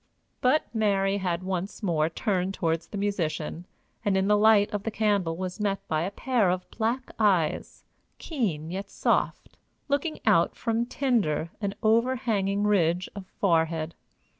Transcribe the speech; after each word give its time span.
But 0.41 0.63
Mary 0.73 1.19
had 1.19 1.43
once 1.43 1.83
more 1.83 2.09
turned 2.09 2.55
toward 2.55 2.81
the 2.81 2.97
musician, 2.97 3.67
and 4.03 4.17
in 4.17 4.27
the 4.27 4.35
light 4.35 4.71
of 4.73 4.81
the 4.81 4.89
candle 4.89 5.37
was 5.37 5.59
met 5.59 5.87
by 5.87 6.01
a 6.01 6.09
pair 6.09 6.49
of 6.49 6.67
black 6.71 7.11
eyes, 7.19 7.83
keen 8.17 8.71
yet 8.71 8.89
soft, 8.89 9.57
looking 9.87 10.19
out 10.25 10.55
from 10.55 10.87
tinder 10.87 11.51
an 11.61 11.75
overhanging 11.83 12.63
ridge 12.63 13.09
of 13.13 13.27
forehead. 13.39 13.93